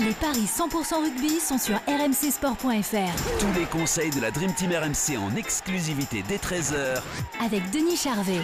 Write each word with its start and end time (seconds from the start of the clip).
Les 0.00 0.12
paris 0.12 0.44
100% 0.46 1.02
rugby 1.02 1.40
sont 1.40 1.58
sur 1.58 1.74
rmcsport.fr 1.88 3.40
Tous 3.40 3.58
les 3.58 3.66
conseils 3.66 4.10
de 4.10 4.20
la 4.20 4.30
Dream 4.30 4.54
Team 4.54 4.70
RMC 4.70 5.18
en 5.18 5.34
exclusivité 5.34 6.22
dès 6.28 6.36
13h 6.36 7.02
avec 7.44 7.68
Denis 7.72 7.96
Charvet. 7.96 8.42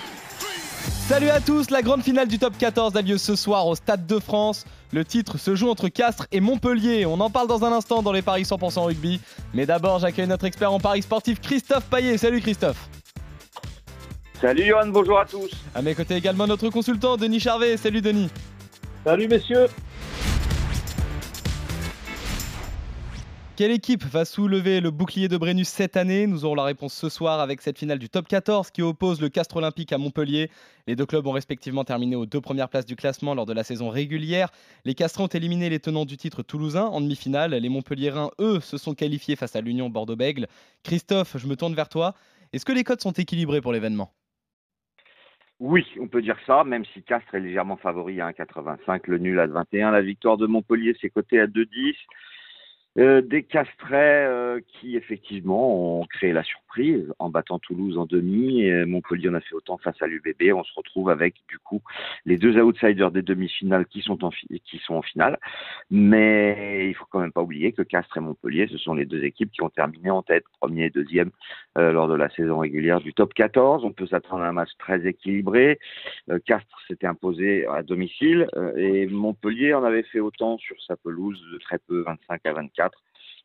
Salut 1.07 1.29
à 1.29 1.41
tous, 1.41 1.71
la 1.71 1.83
grande 1.83 2.03
finale 2.03 2.27
du 2.27 2.41
top 2.41 2.59
14 2.59 2.97
a 2.97 3.03
lieu 3.03 3.19
ce 3.19 3.37
soir 3.37 3.69
au 3.69 3.77
Stade 3.77 4.05
de 4.05 4.19
France. 4.19 4.65
Le 4.93 5.05
titre 5.05 5.39
se 5.39 5.55
joue 5.55 5.69
entre 5.69 5.87
Castres 5.87 6.27
et 6.33 6.41
Montpellier. 6.41 7.07
On 7.07 7.21
en 7.21 7.31
parle 7.31 7.47
dans 7.47 7.65
un 7.65 7.71
instant 7.71 8.03
dans 8.03 8.13
les 8.13 8.23
paris 8.23 8.43
100% 8.43 8.87
rugby. 8.87 9.21
Mais 9.53 9.65
d'abord, 9.65 10.01
j'accueille 10.01 10.27
notre 10.27 10.47
expert 10.47 10.73
en 10.73 10.81
paris 10.81 11.03
sportif, 11.03 11.41
Christophe 11.41 11.85
Paillet. 11.85 12.19
Salut 12.19 12.41
Christophe. 12.41 12.89
Salut 14.41 14.65
Johan, 14.65 14.89
bonjour 14.89 15.21
à 15.21 15.25
tous. 15.25 15.53
À 15.73 15.83
mes 15.83 15.95
côtés 15.95 16.17
également 16.17 16.49
notre 16.49 16.69
consultant, 16.71 17.17
Denis 17.17 17.39
Charvet. 17.39 17.77
Salut 17.77 18.01
Denis. 18.01 18.29
Salut 19.05 19.29
messieurs. 19.29 19.69
Quelle 23.57 23.71
équipe 23.71 24.03
va 24.03 24.25
soulever 24.25 24.81
le 24.81 24.91
bouclier 24.91 25.29
de 25.29 25.37
Brennus 25.37 25.69
cette 25.69 25.97
année? 25.97 26.27
Nous 26.27 26.45
aurons 26.45 26.57
la 26.57 26.65
réponse 26.65 26.93
ce 26.93 27.09
soir 27.09 27.39
avec 27.39 27.61
cette 27.61 27.79
finale 27.79 28.01
du 28.01 28.09
top 28.09 28.27
14 28.27 28.73
qui 28.73 28.83
oppose 28.83 29.21
le 29.21 29.29
Castre 29.29 29.59
Olympique 29.59 29.93
à 29.93 29.99
Montpellier. 29.99 30.51
Les 30.89 30.97
deux 30.97 31.07
clubs 31.07 31.25
ont 31.25 31.31
respectivement 31.31 31.85
terminé 31.85 32.17
aux 32.17 32.27
deux 32.27 32.41
premières 32.41 32.69
places 32.69 32.85
du 32.85 32.97
classement 32.97 33.33
lors 33.33 33.47
de 33.47 33.53
la 33.53 33.63
saison 33.63 33.91
régulière. 33.91 34.49
Les 34.85 34.95
Castrés 34.95 35.23
ont 35.23 35.29
éliminé 35.29 35.71
les 35.71 35.79
tenants 35.79 36.05
du 36.05 36.17
titre 36.17 36.43
toulousain 36.43 36.87
en 36.87 37.01
demi-finale. 37.01 37.53
Les 37.53 37.69
Montpelliérains, 37.69 38.31
eux, 38.41 38.59
se 38.59 38.77
sont 38.77 38.95
qualifiés 38.95 39.37
face 39.37 39.55
à 39.55 39.61
l'Union 39.61 39.89
Bordeaux-Bègle. 39.89 40.49
Christophe, 40.83 41.37
je 41.39 41.47
me 41.47 41.55
tourne 41.55 41.77
vers 41.77 41.89
toi. 41.89 42.15
Est-ce 42.53 42.65
que 42.65 42.73
les 42.73 42.83
codes 42.83 43.03
sont 43.03 43.13
équilibrés 43.13 43.61
pour 43.61 43.73
l'événement? 43.73 44.11
Oui, 45.61 45.87
on 46.01 46.09
peut 46.09 46.23
dire 46.23 46.39
ça, 46.45 46.65
même 46.65 46.85
si 46.93 47.05
Castres 47.05 47.37
est 47.37 47.41
légèrement 47.41 47.77
favori 47.77 48.21
à 48.21 48.33
1,85, 48.33 49.03
le 49.05 49.19
nul 49.19 49.39
à 49.39 49.47
21. 49.47 49.93
La 49.93 50.03
victoire 50.03 50.39
de 50.39 50.49
Montpellier, 50.49 50.97
c'est 51.01 51.11
coté 51.11 51.39
à 51.39 51.47
2,10. 51.47 51.95
Euh, 52.97 53.23
des 53.23 53.43
Castrets 53.43 54.27
euh, 54.27 54.61
qui 54.69 54.97
effectivement 54.97 56.01
ont 56.01 56.07
créé 56.07 56.33
la 56.33 56.45
surprise 56.45 56.64
en 57.19 57.31
battant 57.31 57.59
Toulouse 57.59 57.99
en 57.99 58.07
demi 58.07 58.63
et 58.63 58.85
Montpellier 58.85 59.29
en 59.29 59.35
a 59.35 59.41
fait 59.41 59.55
autant 59.55 59.79
face 59.79 60.01
à 60.01 60.07
l'UBB. 60.07 60.53
On 60.55 60.65
se 60.65 60.75
retrouve 60.75 61.11
avec 61.11 61.35
du 61.49 61.59
coup 61.59 61.83
les 62.25 62.37
deux 62.37 62.61
outsiders 62.61 63.11
des 63.11 63.23
demi-finales 63.23 63.87
qui 63.87 64.01
sont 64.03 64.25
en 64.25 65.03
finale. 65.03 65.39
Mais 65.91 66.89
il 66.89 66.95
faut 66.95 67.07
quand 67.11 67.21
même 67.21 67.33
pas 67.33 67.43
oublier 67.43 67.73
que 67.73 67.83
Castres 67.83 68.17
et 68.17 68.21
Montpellier, 68.21 68.69
ce 68.71 68.79
sont 68.79 68.95
les 68.95 69.07
deux 69.07 69.25
équipes 69.25 69.51
qui 69.51 69.63
ont 69.63 69.71
terminé 69.71 70.11
en 70.11 70.23
tête, 70.23 70.45
premier 70.61 70.87
et 70.87 70.91
deuxième 70.91 71.31
euh, 71.79 71.93
lors 71.93 72.09
de 72.09 72.15
la 72.15 72.29
saison 72.31 72.59
régulière 72.59 73.01
du 73.01 73.15
top 73.15 73.35
14. 73.35 73.85
On 73.85 73.93
peut 73.93 74.07
s'attendre 74.07 74.43
à 74.43 74.49
un 74.49 74.53
match 74.53 74.71
très 74.79 75.07
équilibré. 75.07 75.79
Euh, 76.31 76.39
Castres 76.45 76.81
s'était 76.89 77.07
imposé 77.07 77.67
à 77.67 77.83
domicile 77.83 78.49
euh, 78.57 78.73
et 78.77 79.07
Montpellier 79.07 79.75
en 79.75 79.85
avait 79.85 80.03
fait 80.03 80.21
autant 80.21 80.59
sur 80.59 80.77
sa 80.83 80.97
pelouse 80.97 81.41
de 81.53 81.59
très 81.59 81.79
peu, 81.79 82.03
25 82.03 82.41
à 82.47 82.53
24 82.53 82.99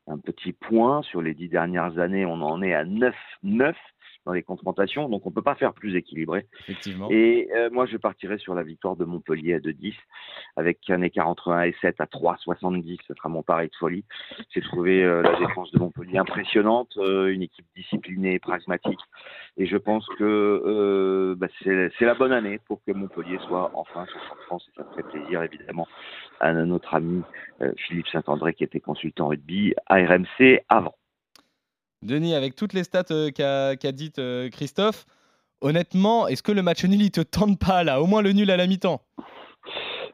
un 0.10 0.18
petit 0.18 0.54
point. 0.54 1.02
Sur 1.04 1.22
les 1.22 1.34
dix 1.34 1.50
dernières 1.50 2.00
années, 2.00 2.26
on 2.26 2.42
en 2.42 2.62
est 2.62 2.74
à 2.74 2.84
9-9 2.84 3.74
dans 4.26 4.34
les 4.34 4.44
confrontations, 4.44 5.10
donc 5.10 5.26
on 5.26 5.30
ne 5.30 5.34
peut 5.34 5.42
pas 5.42 5.56
faire 5.56 5.74
plus 5.74 5.96
équilibré. 5.96 6.46
Effectivement. 6.62 7.08
Et 7.10 7.50
euh, 7.56 7.70
moi, 7.72 7.86
je 7.86 7.98
partirai 7.98 8.38
sur 8.38 8.54
la 8.54 8.64
victoire 8.64 8.96
de 8.96 9.06
Montpellier 9.06 9.56
à 9.56 9.60
2-10, 9.60 9.94
avec 10.58 10.90
un 10.90 11.02
écart 11.02 11.28
entre 11.28 11.52
1 11.52 11.64
et 11.64 11.76
7 11.82 12.00
à 12.00 12.06
3-70, 12.06 13.00
ce 13.08 13.14
sera 13.14 13.30
mon 13.30 13.44
pari 13.44 13.68
de 13.68 13.76
folie. 13.76 14.04
J'ai 14.50 14.62
trouvé 14.62 15.04
euh, 15.04 15.22
la 15.22 15.38
défense 15.40 15.72
de 15.72 15.80
Montpellier 15.80 16.18
impressionnante, 16.18 16.92
euh, 16.98 17.28
une 17.28 17.42
équipe 17.42 17.66
disciplinée 17.76 18.36
et 18.36 18.40
pragmatique, 18.40 19.00
et 19.58 19.66
je 19.66 19.78
pense 19.78 20.08
que 20.18 21.36
bah, 21.38 21.48
c'est 21.64 22.06
la 22.06 22.14
bonne 22.14 22.32
année 22.32 22.60
pour 22.68 22.84
que 22.84 22.92
Montpellier 22.92 23.38
soit 23.48 23.72
enfin 23.74 24.06
sur 24.06 24.36
de 24.36 24.42
France, 24.42 24.68
et 24.70 24.76
ça 24.78 24.88
me 24.88 24.96
fait 24.96 25.04
plaisir 25.04 25.44
évidemment 25.44 25.88
à 26.40 26.54
notre 26.54 26.94
ami 26.94 27.22
Philippe 27.78 28.08
Saint-André 28.08 28.54
qui 28.54 28.64
était 28.64 28.80
consultant 28.80 29.28
rugby 29.28 29.74
à 29.88 29.96
RMC 29.96 30.62
avant. 30.70 30.96
Denis, 32.02 32.34
avec 32.36 32.56
toutes 32.56 32.74
les 32.74 32.84
stats 32.84 33.04
euh, 33.12 33.30
qu'a 33.32 33.76
qu'a 33.76 33.92
dites 33.92 34.20
euh, 34.20 34.50
Christophe, 34.50 35.06
honnêtement, 35.62 36.28
est-ce 36.28 36.44
que 36.44 36.52
le 36.52 36.62
match 36.62 36.84
nul, 36.86 37.02
il 37.02 37.12
te 37.12 37.22
tente 37.22 37.60
pas 37.60 37.84
là? 37.84 38.02
Au 38.02 38.06
moins 38.06 38.22
le 38.22 38.32
nul 38.32 38.50
à 38.52 38.58
la 38.58 38.68
mi-temps 38.68 39.02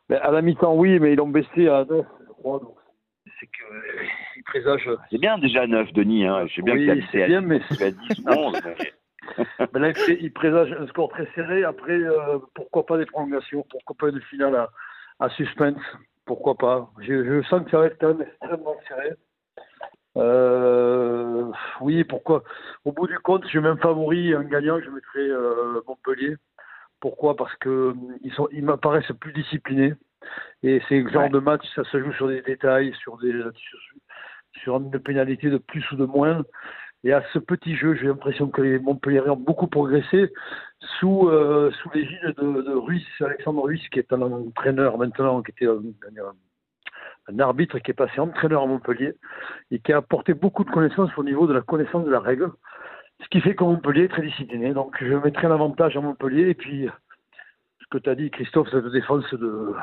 à 0.10 0.30
la 0.32 0.42
mi-temps, 0.44 0.76
oui, 0.76 1.00
mais 1.00 1.14
ils 1.14 1.16
l'ont 1.16 1.28
baissé 1.28 1.68
à 1.68 1.84
9, 1.90 2.06
je 2.28 2.32
crois. 2.34 2.60
Donc, 2.60 2.76
c'est 3.40 3.48
qu'ils 3.48 4.44
présagent. 4.44 4.92
C'est 5.10 5.18
bien 5.18 5.38
déjà 5.40 5.66
9, 5.66 5.94
Denis. 5.94 6.26
Hein. 6.26 6.46
Je 6.48 6.56
sais 6.56 6.62
bien 6.62 6.74
Oui, 6.76 6.86
que 6.86 6.94
tu 6.94 7.00
as 7.02 7.12
c'est 7.12 7.26
bien, 7.28 7.42
mais 7.42 7.60
tu 7.76 7.84
as 7.84 7.92
10 7.92 8.20
ou 8.20 8.30
11. 8.30 8.60
mais- 8.66 8.76
ben 9.74 9.80
là, 9.80 9.92
ils 10.22 10.32
présagent 10.32 10.76
un 10.80 10.88
score 10.88 11.10
très 11.10 11.28
serré. 11.34 11.64
Après, 11.64 11.94
euh, 11.94 12.38
pourquoi 12.54 12.86
pas 12.86 12.98
des 13.00 13.08
prolongations? 13.08 13.66
Pourquoi 13.72 13.96
pas 14.00 14.10
une 14.16 14.22
finale 14.22 14.56
à, 14.56 14.70
à 15.20 15.30
suspense? 15.30 15.82
Pourquoi 16.26 16.56
pas? 16.56 16.92
Je, 17.00 17.24
je 17.24 17.42
sens 17.48 17.64
que 17.66 17.72
ça 17.72 17.80
va 17.80 17.88
être 17.88 17.98
quand 18.00 18.10
même 18.10 18.22
extrêmement 18.22 18.76
serré. 18.88 19.10
Euh, 20.18 21.52
oui, 21.82 22.04
pourquoi? 22.04 22.44
Au 22.86 22.92
bout 22.92 23.08
du 23.08 23.18
compte, 23.20 23.48
je 23.48 23.60
mets 23.60 23.68
un 23.70 23.78
favori, 23.78 24.34
un 24.34 24.44
gagnant, 24.44 24.80
je 24.80 24.90
mettrai 24.90 25.28
euh, 25.30 25.82
Montpellier. 25.88 26.36
Pourquoi? 27.00 27.36
Parce 27.36 27.54
que 27.56 27.70
euh, 27.70 27.94
ils 28.24 28.32
sont, 28.34 28.48
ils 28.52 28.64
m'apparaissent 28.64 29.12
plus 29.20 29.34
disciplinés. 29.34 29.94
Et 30.64 30.82
c'est 30.88 31.02
le 31.02 31.10
genre 31.10 31.24
Ouais. 31.24 31.30
de 31.30 31.40
match, 31.40 31.64
ça 31.76 31.84
se 31.84 32.00
joue 32.02 32.12
sur 32.14 32.28
des 32.28 32.42
détails, 32.42 32.94
sur 33.02 33.18
des 33.18 33.32
sur, 33.32 33.80
sur 34.64 34.78
une 34.78 35.00
pénalité 35.00 35.50
de 35.50 35.58
plus 35.58 35.90
ou 35.92 35.96
de 35.98 36.06
moins. 36.06 36.44
Et 37.04 37.14
à 37.14 37.22
ce 37.34 37.38
petit 37.40 37.76
jeu, 37.76 37.94
j'ai 37.96 38.08
l'impression 38.08 38.48
que 38.48 38.62
les 38.64 38.80
Montpelliérains 38.80 39.32
ont 39.32 39.36
beaucoup 39.36 39.68
progressé 39.68 40.34
sous 41.00 41.28
euh, 41.30 41.70
sous 41.84 41.92
l'égide 41.94 42.34
de, 42.38 42.62
de 42.64 42.74
Ruiz, 42.74 43.06
Alexandre 43.20 43.62
Ruiz, 43.64 43.82
qui 43.90 44.00
est 44.00 44.12
un 44.12 44.22
entraîneur 44.22 44.98
maintenant, 44.98 45.44
qui 45.44 45.52
était 45.52 45.68
un, 45.68 45.78
un- 45.78 46.34
un 47.28 47.40
arbitre 47.40 47.80
qui 47.80 47.92
est 47.92 47.96
passé 47.96 48.20
entraîneur 48.20 48.64
à 48.64 48.68
Montpellier 48.68 49.14
et 49.72 49.80
qui 49.80 49.92
a 49.94 49.98
apporté 49.98 50.34
beaucoup 50.34 50.64
de 50.64 50.70
connaissances 50.70 51.10
au 51.18 51.24
niveau 51.24 51.48
de 51.48 51.54
la 51.54 51.62
connaissance 51.62 52.06
de 52.06 52.12
la 52.12 52.20
règle. 52.20 52.52
Ce 53.24 53.28
qui 53.30 53.42
fait 53.42 53.56
que 53.56 53.64
Montpellier 53.64 54.04
est 54.04 54.10
très 54.10 54.22
discipliné. 54.22 54.74
Donc 54.74 54.96
je 55.02 55.14
mettrai 55.14 55.48
l'avantage 55.48 55.96
à 55.98 56.02
Montpellier. 56.02 56.50
Et 56.50 56.54
puis, 56.54 56.88
ce 57.82 57.86
que 57.90 57.98
tu 57.98 58.10
as 58.10 58.16
dit, 58.16 58.30
Christophe, 58.30 58.70
cette 58.72 58.86
défense 58.88 59.24
de, 59.34 59.74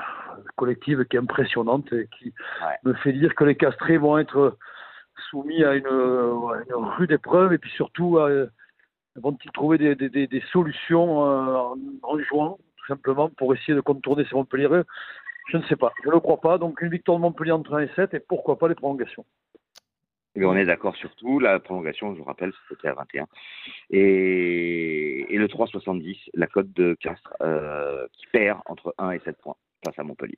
collective 0.56 1.04
qui 1.06 1.16
est 1.16 1.20
impressionnante 1.20 1.92
et 1.92 2.08
qui 2.18 2.26
Ouais. 2.62 2.76
me 2.84 2.92
fait 2.94 3.12
dire 3.12 3.34
que 3.34 3.44
les 3.44 3.56
castrés 3.56 3.96
vont 3.98 4.18
être 4.18 4.56
soumis 5.30 5.64
à 5.64 5.74
une, 5.74 5.86
rude 5.88 7.12
épreuve 7.12 7.52
et 7.52 7.58
puis 7.58 7.70
surtout 7.70 8.18
à, 8.18 8.28
vont-ils 9.16 9.50
trouver 9.52 9.78
des, 9.78 9.94
des- 9.94 10.08
des- 10.10 10.26
des 10.26 10.42
solutions 10.52 11.24
euh, 11.26 11.56
en, 11.56 11.76
en 12.02 12.18
jouant 12.18 12.58
tout 12.76 12.86
simplement 12.86 13.28
pour 13.30 13.54
essayer 13.54 13.74
de 13.74 13.80
contourner 13.80 14.24
ces 14.28 14.34
Montpellier 14.34 14.68
Je 15.48 15.56
ne 15.56 15.62
sais 15.64 15.76
pas, 15.76 15.92
je 16.02 16.08
ne 16.08 16.14
le 16.14 16.20
crois 16.20 16.40
pas. 16.40 16.58
Donc 16.58 16.80
une 16.80 16.90
victoire 16.90 17.18
de 17.18 17.22
Montpellier 17.22 17.52
entre 17.52 17.74
1 17.74 17.80
et 17.80 17.90
7 17.96 18.14
et 18.14 18.20
pourquoi 18.20 18.58
pas 18.58 18.68
les 18.68 18.74
prolongations. 18.74 19.24
Mais 20.34 20.46
on 20.46 20.56
est 20.56 20.64
d'accord 20.64 20.96
sur 20.96 21.14
tout. 21.16 21.38
La 21.40 21.60
prolongation, 21.60 22.14
je 22.14 22.18
vous 22.20 22.24
rappelle, 22.24 22.52
c'était 22.68 22.88
à 22.88 22.94
21. 22.94 23.26
Et, 23.90 25.26
et 25.34 25.36
le 25.36 25.46
3,70, 25.46 26.16
la 26.34 26.46
cote 26.46 26.72
de 26.72 26.94
Castres, 26.94 27.34
euh, 27.42 28.06
qui 28.14 28.26
perd 28.28 28.58
entre 28.66 28.94
1 28.98 29.10
et 29.10 29.20
7 29.20 29.36
points 29.38 29.56
face 29.84 29.98
à 29.98 30.02
Montpellier. 30.02 30.36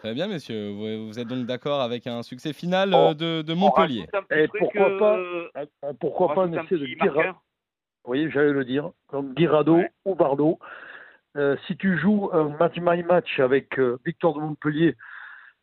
Très 0.00 0.14
bien, 0.14 0.28
messieurs. 0.28 0.68
Vous, 0.70 1.06
vous 1.08 1.18
êtes 1.18 1.26
donc 1.26 1.46
d'accord 1.46 1.80
avec 1.80 2.06
un 2.06 2.22
succès 2.22 2.52
final 2.52 2.90
Oh, 2.92 2.96
euh, 3.10 3.14
de, 3.14 3.42
de 3.42 3.54
Montpellier 3.54 4.06
Et 4.30 4.46
truc, 4.46 4.60
pourquoi 4.60 4.98
pas 4.98 5.18
euh, 5.18 5.48
on 5.82 5.94
Pourquoi 5.94 6.34
pas 6.34 6.42
un 6.44 6.52
essai 6.52 6.76
de 6.78 6.86
Guirado 6.86 7.36
Oui, 8.06 8.30
j'allais 8.30 8.52
le 8.52 8.64
dire. 8.64 8.90
Donc 9.12 9.34
Guirado 9.34 9.76
Ouais. 9.76 9.90
ou 10.04 10.14
Bardot. 10.14 10.60
Euh, 11.36 11.56
si 11.66 11.76
tu 11.76 11.98
joues 11.98 12.30
un 12.32 12.48
match 12.56 12.76
my 12.78 13.02
match 13.02 13.40
avec 13.40 13.78
euh, 13.78 13.98
victoire 14.06 14.34
de 14.34 14.40
Montpellier 14.40 14.96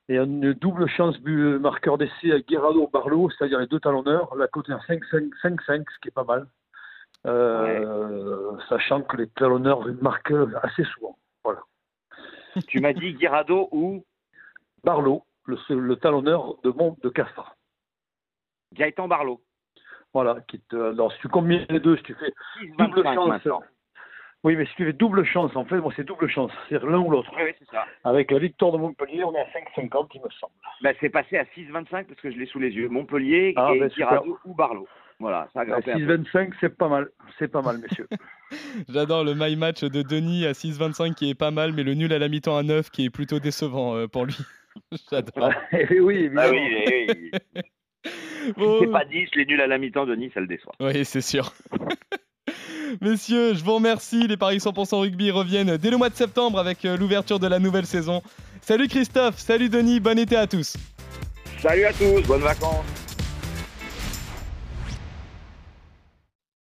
et 0.07 0.17
une 0.17 0.53
double 0.53 0.87
chance 0.87 1.19
marqueur 1.21 1.97
d'essai 1.97 2.31
à 2.31 2.39
Guirado 2.39 2.83
ou 2.83 2.89
Barlow, 2.89 3.29
c'est-à-dire 3.31 3.59
les 3.59 3.67
deux 3.67 3.79
talonneurs, 3.79 4.35
la 4.35 4.47
cote 4.47 4.69
est 4.69 4.73
à 4.73 4.77
5-5, 4.77 5.31
ce 5.41 5.99
qui 6.01 6.09
est 6.09 6.13
pas 6.13 6.25
mal. 6.25 6.47
Euh, 7.25 8.51
Sachant 8.69 9.01
que 9.01 9.17
les 9.17 9.27
talonneurs 9.27 9.87
marquent 10.01 10.33
assez 10.61 10.83
souvent. 10.83 11.17
Voilà. 11.43 11.61
Tu 12.67 12.79
m'as 12.81 12.93
dit 12.93 13.13
Guirado 13.13 13.69
ou? 13.71 14.05
Barlow, 14.83 15.23
le, 15.45 15.57
le 15.69 15.95
talonneur 15.95 16.55
de 16.63 16.69
Mont 16.69 16.97
de 17.01 17.09
Castres. 17.09 17.55
Gaëtan 18.73 19.07
Barlow. 19.07 19.41
Voilà. 20.13 20.41
Qui 20.47 20.59
te, 20.59 20.75
alors, 20.75 21.11
si 21.13 21.19
tu 21.19 21.29
combines 21.29 21.65
les 21.69 21.79
deux, 21.79 21.95
si 21.97 22.03
tu 22.03 22.15
fais 22.15 22.33
double 22.77 23.01
6,25 23.01 23.15
chance, 23.15 23.29
maintenant. 23.29 23.63
Oui, 24.43 24.57
mais 24.57 24.65
si 24.65 24.75
tu 24.75 24.85
fais 24.85 24.93
double 24.93 25.23
chance, 25.25 25.55
en 25.55 25.63
fait, 25.63 25.77
moi 25.77 25.93
c'est 25.95 26.03
double 26.03 26.27
chance, 26.29 26.51
c'est-à-dire 26.67 26.89
l'un 26.89 26.99
ou 26.99 27.09
l'autre. 27.09 27.31
Oui, 27.37 27.43
oui, 27.45 27.51
c'est 27.59 27.69
ça. 27.71 27.85
Avec 28.03 28.29
la 28.29 28.39
victoire 28.39 28.73
de 28.73 28.77
Montpellier, 28.77 29.23
on 29.23 29.33
est 29.33 29.39
à 29.39 29.45
5,50, 29.77 30.07
il 30.15 30.21
me 30.21 30.29
semble. 30.39 30.51
Ben, 30.81 30.93
c'est 30.99 31.09
passé 31.09 31.37
à 31.37 31.43
6,25 31.45 31.85
parce 32.05 32.19
que 32.21 32.29
je 32.29 32.37
l'ai 32.37 32.45
sous 32.45 32.59
les 32.59 32.71
yeux. 32.71 32.89
Montpellier 32.89 33.53
Ah, 33.55 33.71
et 33.73 33.79
ben, 33.79 33.89
ou 34.45 34.53
Barlow. 34.53 34.87
Voilà, 35.19 35.47
ça 35.53 35.59
a 35.59 35.61
À 35.61 35.65
grimpé 35.65 35.93
peu. 35.93 35.99
6,25, 35.99 36.53
c'est 36.59 36.77
pas 36.77 36.89
mal. 36.89 37.09
C'est 37.39 37.47
pas 37.47 37.61
mal, 37.61 37.77
messieurs. 37.77 38.07
J'adore 38.89 39.23
le 39.23 39.33
my 39.33 39.55
match 39.55 39.81
de 39.83 40.01
Denis 40.01 40.45
à 40.45 40.51
6,25 40.51 41.13
qui 41.13 41.29
est 41.29 41.35
pas 41.35 41.51
mal, 41.51 41.71
mais 41.71 41.83
le 41.83 41.93
nul 41.93 42.11
à 42.11 42.19
la 42.19 42.27
mi-temps 42.27 42.57
à 42.57 42.63
9 42.63 42.89
qui 42.89 43.05
est 43.05 43.09
plutôt 43.09 43.39
décevant 43.39 43.95
euh, 43.95 44.07
pour 44.07 44.25
lui. 44.25 44.35
J'adore. 45.09 45.51
Eh 45.71 45.99
oui, 46.01 46.15
évidemment. 46.15 46.41
Ah 46.43 46.51
oui, 46.51 46.83
oui, 47.07 47.31
oui. 47.55 47.61
Bon, 48.57 48.79
C'est 48.81 48.91
pas 48.91 49.05
10, 49.05 49.29
les 49.35 49.45
nuls 49.45 49.61
à 49.61 49.67
la 49.67 49.77
mi-temps 49.77 50.05
de 50.05 50.15
Nice, 50.15 50.31
ça 50.33 50.41
le 50.41 50.47
déçoit. 50.47 50.73
Oui, 50.81 51.05
c'est 51.05 51.21
sûr. 51.21 51.53
Messieurs, 53.01 53.53
je 53.53 53.63
vous 53.63 53.75
remercie. 53.75 54.27
Les 54.27 54.37
Paris 54.37 54.57
100% 54.57 54.99
rugby 54.99 55.31
reviennent 55.31 55.77
dès 55.77 55.89
le 55.89 55.97
mois 55.97 56.09
de 56.09 56.15
septembre 56.15 56.59
avec 56.59 56.85
euh, 56.85 56.97
l'ouverture 56.97 57.39
de 57.39 57.47
la 57.47 57.59
nouvelle 57.59 57.85
saison. 57.85 58.21
Salut 58.61 58.87
Christophe, 58.87 59.39
salut 59.39 59.69
Denis, 59.69 59.99
bon 59.99 60.17
été 60.17 60.35
à 60.35 60.47
tous. 60.47 60.77
Salut 61.61 61.85
à 61.85 61.93
tous, 61.93 62.21
bonnes 62.21 62.41
vacances. 62.41 63.02